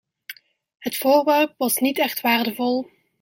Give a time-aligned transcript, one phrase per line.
[0.77, 2.89] Het voorwerp was niet echt waardevol.